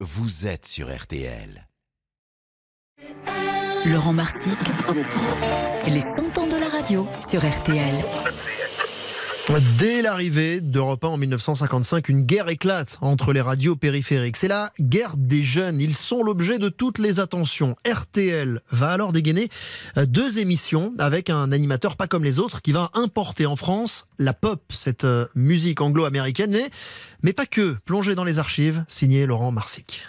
vous 0.00 0.46
êtes 0.46 0.66
sur 0.66 0.94
RTL. 0.94 1.66
Laurent 3.86 4.12
Marsic, 4.12 4.58
les 5.88 6.02
100 6.02 6.38
ans 6.38 6.46
de 6.46 6.60
la 6.60 6.68
radio 6.68 7.08
sur 7.30 7.40
RTL. 7.40 8.04
Dès 9.78 10.02
l'arrivée 10.02 10.60
d'Europe 10.60 11.04
1 11.04 11.08
en 11.08 11.16
1955, 11.18 12.08
une 12.08 12.22
guerre 12.22 12.48
éclate 12.48 12.98
entre 13.00 13.32
les 13.32 13.40
radios 13.40 13.76
périphériques. 13.76 14.36
C'est 14.36 14.48
la 14.48 14.72
guerre 14.80 15.16
des 15.16 15.44
jeunes. 15.44 15.80
Ils 15.80 15.94
sont 15.94 16.24
l'objet 16.24 16.58
de 16.58 16.68
toutes 16.68 16.98
les 16.98 17.20
attentions. 17.20 17.76
RTL 17.88 18.60
va 18.72 18.90
alors 18.90 19.12
dégainer 19.12 19.48
euh, 19.98 20.04
deux 20.04 20.40
émissions 20.40 20.92
avec 20.98 21.30
un 21.30 21.52
animateur 21.52 21.96
pas 21.96 22.08
comme 22.08 22.24
les 22.24 22.40
autres 22.40 22.60
qui 22.60 22.72
va 22.72 22.90
importer 22.94 23.46
en 23.46 23.54
France 23.54 24.08
la 24.18 24.34
pop, 24.34 24.60
cette 24.70 25.04
euh, 25.04 25.26
musique 25.36 25.80
anglo-américaine, 25.80 26.50
mais, 26.50 26.68
mais 27.22 27.32
pas 27.32 27.46
que. 27.46 27.76
Plongé 27.84 28.16
dans 28.16 28.24
les 28.24 28.40
archives, 28.40 28.84
signé 28.88 29.26
Laurent 29.26 29.52
Marsic. 29.52 30.02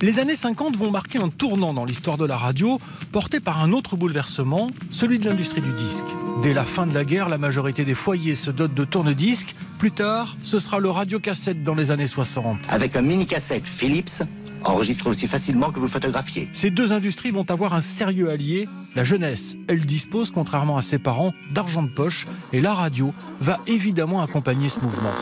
Les 0.00 0.20
années 0.20 0.36
50 0.36 0.74
vont 0.76 0.90
marquer 0.90 1.18
un 1.18 1.28
tournant 1.28 1.74
dans 1.74 1.84
l'histoire 1.84 2.16
de 2.16 2.24
la 2.24 2.38
radio, 2.38 2.80
porté 3.12 3.40
par 3.40 3.60
un 3.60 3.72
autre 3.72 3.96
bouleversement, 3.96 4.68
celui 4.90 5.18
de 5.18 5.26
l'industrie 5.26 5.60
du 5.60 5.72
disque. 5.72 6.27
Dès 6.42 6.54
la 6.54 6.64
fin 6.64 6.86
de 6.86 6.94
la 6.94 7.04
guerre, 7.04 7.28
la 7.28 7.38
majorité 7.38 7.84
des 7.84 7.94
foyers 7.94 8.36
se 8.36 8.50
dotent 8.50 8.74
de 8.74 8.84
tourne-disques. 8.84 9.56
Plus 9.78 9.90
tard, 9.90 10.36
ce 10.44 10.60
sera 10.60 10.78
le 10.78 10.88
radiocassette 10.88 11.64
dans 11.64 11.74
les 11.74 11.90
années 11.90 12.06
60. 12.06 12.58
Avec 12.68 12.94
un 12.94 13.02
mini-cassette 13.02 13.64
Philips, 13.64 14.22
enregistre 14.64 15.08
aussi 15.08 15.26
facilement 15.26 15.72
que 15.72 15.80
vous 15.80 15.88
photographiez. 15.88 16.48
Ces 16.52 16.70
deux 16.70 16.92
industries 16.92 17.30
vont 17.30 17.48
avoir 17.50 17.74
un 17.74 17.80
sérieux 17.80 18.30
allié, 18.30 18.68
la 18.94 19.02
jeunesse. 19.02 19.56
Elle 19.68 19.84
dispose, 19.84 20.30
contrairement 20.30 20.76
à 20.76 20.82
ses 20.82 20.98
parents, 20.98 21.34
d'argent 21.50 21.82
de 21.82 21.90
poche 21.90 22.26
et 22.52 22.60
la 22.60 22.72
radio 22.72 23.12
va 23.40 23.58
évidemment 23.66 24.22
accompagner 24.22 24.68
ce 24.68 24.78
mouvement. 24.80 25.14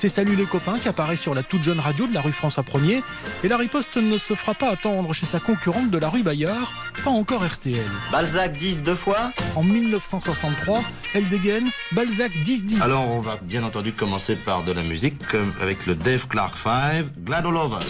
C'est 0.00 0.08
Salut 0.08 0.34
les 0.34 0.46
copains 0.46 0.78
qui 0.78 0.88
apparaît 0.88 1.14
sur 1.14 1.34
la 1.34 1.42
toute 1.42 1.62
jeune 1.62 1.78
radio 1.78 2.06
de 2.06 2.14
la 2.14 2.22
rue 2.22 2.32
François 2.32 2.62
1er. 2.62 3.02
Et 3.44 3.48
la 3.48 3.58
riposte 3.58 3.98
ne 3.98 4.16
se 4.16 4.34
fera 4.34 4.54
pas 4.54 4.70
attendre 4.70 5.12
chez 5.12 5.26
sa 5.26 5.40
concurrente 5.40 5.90
de 5.90 5.98
la 5.98 6.08
rue 6.08 6.22
Bayard, 6.22 6.72
pas 7.04 7.10
encore 7.10 7.44
RTL. 7.44 7.76
Balzac 8.10 8.54
10 8.54 8.82
deux 8.82 8.94
fois 8.94 9.30
En 9.56 9.62
1963, 9.62 10.80
elle 11.12 11.28
dégaine 11.28 11.68
Balzac 11.92 12.32
10-10. 12.32 12.80
Alors 12.80 13.10
on 13.10 13.20
va 13.20 13.36
bien 13.42 13.62
entendu 13.62 13.92
commencer 13.92 14.36
par 14.36 14.64
de 14.64 14.72
la 14.72 14.82
musique, 14.82 15.18
comme 15.28 15.52
avec 15.60 15.84
le 15.84 15.94
Dave 15.94 16.26
Clark 16.28 16.56
5, 16.56 17.04
Glad 17.22 17.44
All 17.44 17.56
Over. 17.56 17.84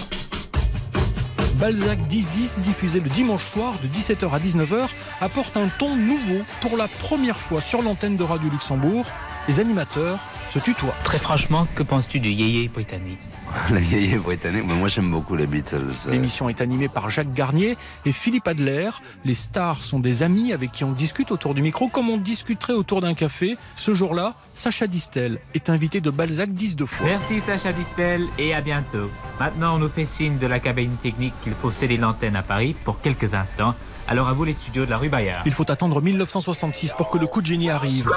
Balzac 1.60 1.98
10-10, 2.08 2.60
diffusé 2.60 3.00
le 3.00 3.10
dimanche 3.10 3.44
soir 3.44 3.78
de 3.82 3.88
17h 3.88 4.30
à 4.30 4.38
19h, 4.38 4.88
apporte 5.20 5.58
un 5.58 5.68
ton 5.78 5.94
nouveau 5.94 6.40
pour 6.62 6.78
la 6.78 6.88
première 6.88 7.36
fois 7.36 7.60
sur 7.60 7.82
l'antenne 7.82 8.16
de 8.16 8.24
Radio 8.24 8.48
Luxembourg. 8.48 9.04
Les 9.46 9.60
animateurs 9.60 10.20
se 10.48 10.58
tutoient. 10.58 10.94
Très 11.04 11.18
franchement, 11.18 11.68
que 11.74 11.82
penses-tu 11.82 12.18
du 12.18 12.30
yéyé 12.30 12.68
britannique? 12.68 13.20
Le 13.70 13.80
yéyé 13.80 14.16
britannique, 14.18 14.64
mais 14.66 14.74
moi 14.74 14.88
j'aime 14.88 15.10
beaucoup 15.10 15.36
les 15.36 15.46
Beatles. 15.46 16.08
L'émission 16.08 16.48
est 16.48 16.60
animée 16.60 16.88
par 16.88 17.10
Jacques 17.10 17.32
Garnier 17.32 17.76
et 18.04 18.12
Philippe 18.12 18.46
Adler. 18.48 18.90
Les 19.24 19.34
stars 19.34 19.82
sont 19.82 20.00
des 20.00 20.22
amis 20.22 20.52
avec 20.52 20.72
qui 20.72 20.84
on 20.84 20.92
discute 20.92 21.30
autour 21.30 21.54
du 21.54 21.62
micro 21.62 21.88
comme 21.88 22.10
on 22.10 22.16
discuterait 22.16 22.72
autour 22.72 23.00
d'un 23.00 23.14
café. 23.14 23.56
Ce 23.76 23.94
jour-là, 23.94 24.34
Sacha 24.54 24.86
Distel 24.86 25.38
est 25.54 25.70
invité 25.70 26.00
de 26.00 26.10
Balzac 26.10 26.50
10 26.50 26.76
deux 26.76 26.86
fois. 26.86 27.06
Merci 27.06 27.40
Sacha 27.40 27.72
Distel 27.72 28.26
et 28.38 28.54
à 28.54 28.60
bientôt. 28.60 29.10
Maintenant, 29.38 29.76
on 29.76 29.78
nous 29.78 29.88
fait 29.88 30.06
signe 30.06 30.38
de 30.38 30.46
la 30.46 30.60
cabine 30.60 30.96
technique 31.02 31.34
qu'il 31.42 31.54
faut 31.54 31.70
céder 31.70 31.96
l'antenne 31.96 32.36
à 32.36 32.42
Paris 32.42 32.74
pour 32.84 33.00
quelques 33.00 33.34
instants. 33.34 33.74
Alors 34.08 34.28
à 34.28 34.32
vous 34.32 34.44
les 34.44 34.54
studios 34.54 34.86
de 34.86 34.90
la 34.90 34.98
rue 34.98 35.08
Bayard. 35.08 35.42
Il 35.46 35.52
faut 35.52 35.70
attendre 35.70 36.00
1966 36.02 36.94
pour 36.96 37.10
que 37.10 37.18
le 37.18 37.26
coup 37.26 37.40
de 37.40 37.46
génie 37.46 37.70
arrive. 37.70 38.08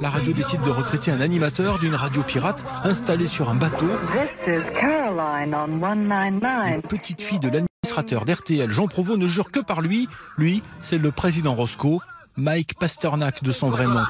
La 0.00 0.10
radio 0.10 0.32
décide 0.32 0.60
de 0.62 0.70
recruter 0.70 1.10
un 1.10 1.20
animateur 1.20 1.78
d'une 1.78 1.94
radio 1.94 2.22
pirate 2.22 2.64
installée 2.84 3.26
sur 3.26 3.48
un 3.48 3.54
bateau. 3.54 3.88
Une 4.46 4.62
petite 6.82 7.22
fille 7.22 7.38
de 7.38 7.48
l'administrateur 7.48 8.24
d'RTL, 8.24 8.70
Jean 8.70 8.86
Provost, 8.86 9.18
ne 9.18 9.26
jure 9.26 9.50
que 9.50 9.60
par 9.60 9.80
lui. 9.80 10.08
Lui, 10.36 10.62
c'est 10.80 10.98
le 10.98 11.10
président 11.10 11.54
Roscoe, 11.54 12.00
Mike 12.36 12.78
Pasternak 12.78 13.42
de 13.42 13.52
son 13.52 13.70
vrai 13.70 13.86
nom. 13.86 14.02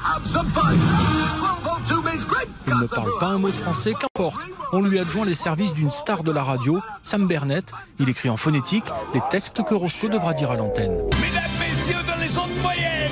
Il 2.67 2.75
ne 2.75 2.87
parle 2.87 3.11
pas 3.19 3.27
un 3.27 3.37
mot 3.37 3.49
de 3.49 3.57
français, 3.57 3.93
qu'importe. 3.99 4.45
On 4.71 4.81
lui 4.81 4.99
adjoint 4.99 5.25
les 5.25 5.33
services 5.33 5.73
d'une 5.73 5.91
star 5.91 6.23
de 6.23 6.31
la 6.31 6.43
radio, 6.43 6.81
Sam 7.03 7.27
Bernett. 7.27 7.71
Il 7.99 8.09
écrit 8.09 8.29
en 8.29 8.37
phonétique 8.37 8.85
les 9.13 9.21
textes 9.31 9.63
que 9.63 9.73
Roscoe 9.73 10.09
devra 10.09 10.33
dire 10.33 10.51
à 10.51 10.55
l'antenne. 10.55 10.95
Mesdames, 11.21 11.43
messieurs, 11.59 11.95
dans 12.05 12.21
les 12.21 12.37
ondes 12.37 12.61
moyennes, 12.61 13.09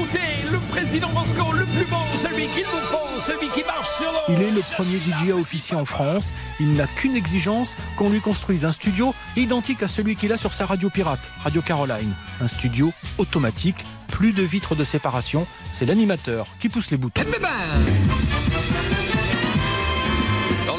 écoutez 0.00 0.50
le 0.50 0.58
président 0.70 1.08
Roscoe, 1.08 1.52
le 1.52 1.64
plus 1.64 1.84
bon, 1.86 1.98
celui 2.16 2.46
qu'il 2.48 2.64
vous 2.64 2.78
faut, 2.78 3.20
celui 3.20 3.48
qui 3.48 3.64
marche 3.64 3.88
sur 3.96 4.10
l'eau. 4.10 4.18
Il 4.28 4.42
est 4.42 4.50
le 4.50 4.62
premier 4.74 4.98
DJ 4.98 5.30
à 5.30 5.36
officier 5.36 5.76
en 5.76 5.84
France. 5.84 6.32
Il 6.58 6.74
n'a 6.74 6.86
qu'une 6.86 7.16
exigence, 7.16 7.76
qu'on 7.96 8.10
lui 8.10 8.20
construise 8.20 8.64
un 8.64 8.72
studio 8.72 9.14
identique 9.36 9.82
à 9.82 9.88
celui 9.88 10.16
qu'il 10.16 10.32
a 10.32 10.36
sur 10.36 10.52
sa 10.52 10.66
radio 10.66 10.90
pirate, 10.90 11.32
Radio 11.42 11.62
Caroline. 11.62 12.12
Un 12.40 12.48
studio 12.48 12.92
automatique, 13.18 13.84
plus 14.08 14.32
de 14.32 14.42
vitres 14.42 14.74
de 14.74 14.84
séparation. 14.84 15.46
C'est 15.72 15.86
l'animateur 15.86 16.46
qui 16.58 16.68
pousse 16.68 16.90
les 16.90 16.96
boutons. 16.96 17.22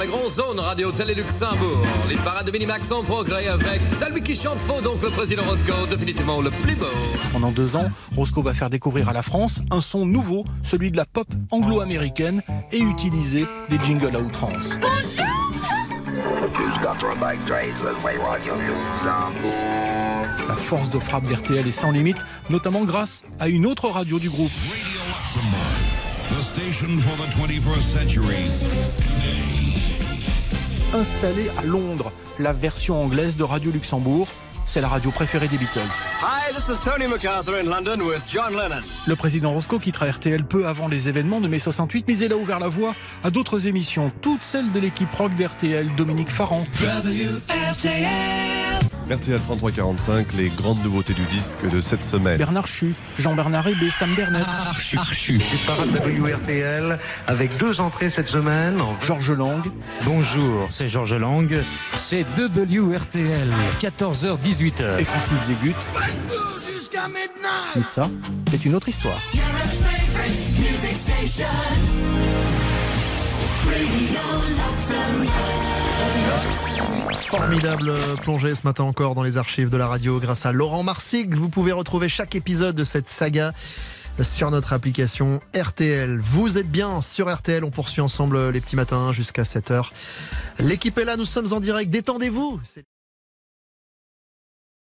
Les 0.01 0.07
grosses 0.07 0.35
zones 0.35 0.59
Radio 0.59 0.91
Télé 0.91 1.13
Luxembourg, 1.13 1.85
les 2.09 2.15
parades 2.15 2.47
de 2.47 2.51
Minimax 2.51 2.91
en 2.91 3.03
progrès 3.03 3.47
avec 3.47 3.81
celui 3.93 4.21
qui 4.21 4.35
chante 4.35 4.57
faux, 4.57 4.81
donc 4.81 5.01
le 5.03 5.09
président 5.09 5.43
Roscoe, 5.43 5.87
définitivement 5.89 6.41
le 6.41 6.49
plus 6.49 6.75
beau. 6.75 6.85
Pendant 7.31 7.51
deux 7.51 7.75
ans, 7.75 7.89
Roscoe 8.15 8.41
va 8.41 8.53
faire 8.53 8.69
découvrir 8.69 9.09
à 9.09 9.13
la 9.13 9.21
France 9.21 9.59
un 9.69 9.81
son 9.81 10.05
nouveau, 10.05 10.45
celui 10.63 10.91
de 10.91 10.97
la 10.97 11.05
pop 11.05 11.27
anglo-américaine, 11.51 12.41
et 12.71 12.79
utiliser 12.79 13.45
des 13.69 13.79
jingles 13.83 14.15
à 14.15 14.19
outrance. 14.19 14.71
La 20.47 20.55
force 20.55 20.89
de 20.89 20.99
frappe 20.99 21.25
d'RTL 21.25 21.67
est 21.67 21.71
sans 21.71 21.91
limite, 21.91 22.17
notamment 22.49 22.85
grâce 22.85 23.23
à 23.39 23.49
une 23.49 23.65
autre 23.67 23.87
radio 23.89 24.17
du 24.17 24.29
groupe. 24.29 24.51
Installée 30.93 31.49
à 31.57 31.63
Londres, 31.63 32.11
la 32.37 32.51
version 32.51 33.01
anglaise 33.01 33.37
de 33.37 33.43
Radio 33.43 33.71
Luxembourg, 33.71 34.27
c'est 34.67 34.81
la 34.81 34.89
radio 34.89 35.09
préférée 35.09 35.47
des 35.47 35.57
Beatles. 35.57 35.79
Hi, 36.21 36.53
this 36.53 36.67
is 36.67 36.81
Tony 36.83 37.07
MacArthur 37.07 37.55
in 37.55 37.69
London 37.69 38.03
with 38.03 38.25
John 38.27 38.51
Lennon. 38.51 38.81
Le 39.07 39.15
président 39.15 39.53
Roscoe 39.53 39.79
quittera 39.79 40.11
RTL 40.11 40.43
peu 40.43 40.67
avant 40.67 40.89
les 40.89 41.07
événements 41.07 41.39
de 41.39 41.47
mai 41.47 41.59
68, 41.59 42.05
mais 42.09 42.17
il 42.17 42.33
a 42.33 42.35
ouvert 42.35 42.59
la 42.59 42.67
voie 42.67 42.93
à 43.23 43.31
d'autres 43.31 43.67
émissions, 43.67 44.11
toutes 44.21 44.43
celles 44.43 44.73
de 44.73 44.79
l'équipe 44.79 45.13
rock 45.13 45.33
d'RTL, 45.35 45.95
Dominique 45.95 46.29
Farran. 46.29 46.65
RTL 49.11 49.39
3345, 49.41 50.33
les 50.33 50.47
grandes 50.49 50.81
nouveautés 50.83 51.13
du 51.13 51.23
disque 51.23 51.67
de 51.69 51.81
cette 51.81 52.03
semaine. 52.03 52.37
Bernard 52.37 52.67
Chu, 52.67 52.95
Jean-Bernard 53.17 53.67
Hébé, 53.67 53.89
Sam 53.89 54.15
Bernet. 54.15 54.43
C'est 54.89 55.65
parade 55.65 55.89
WRTL 55.89 56.97
avec 57.27 57.57
deux 57.57 57.81
entrées 57.81 58.09
cette 58.15 58.29
semaine. 58.29 58.81
Georges 59.01 59.33
Lang. 59.33 59.63
Bonjour, 60.05 60.69
c'est 60.71 60.87
Georges 60.87 61.15
Lang. 61.15 61.61
C'est 62.09 62.25
WRTL, 62.37 63.53
14h-18h. 63.81 64.99
Et 64.99 65.03
Francis 65.03 65.39
Zégut. 65.47 65.75
Et 67.75 67.83
ça, 67.83 68.09
c'est 68.47 68.63
une 68.63 68.75
autre 68.75 68.87
histoire. 68.87 69.17
Formidable 77.27 77.93
plongée 78.21 78.55
ce 78.55 78.67
matin 78.67 78.83
encore 78.83 79.15
dans 79.15 79.23
les 79.23 79.37
archives 79.37 79.69
de 79.69 79.77
la 79.77 79.87
radio 79.87 80.19
grâce 80.19 80.45
à 80.45 80.51
Laurent 80.51 80.83
Marsic. 80.83 81.33
Vous 81.33 81.49
pouvez 81.49 81.71
retrouver 81.71 82.09
chaque 82.09 82.35
épisode 82.35 82.75
de 82.75 82.83
cette 82.83 83.07
saga 83.07 83.53
sur 84.21 84.51
notre 84.51 84.73
application 84.73 85.39
RTL. 85.55 86.19
Vous 86.19 86.57
êtes 86.57 86.69
bien 86.69 87.01
sur 87.01 87.33
RTL, 87.33 87.63
on 87.63 87.71
poursuit 87.71 88.01
ensemble 88.01 88.49
les 88.49 88.59
petits 88.61 88.75
matins 88.75 89.13
jusqu'à 89.13 89.43
7h. 89.43 89.89
L'équipe 90.59 90.97
est 90.97 91.05
là, 91.05 91.15
nous 91.15 91.25
sommes 91.25 91.53
en 91.53 91.59
direct, 91.59 91.89
détendez-vous 91.89 92.59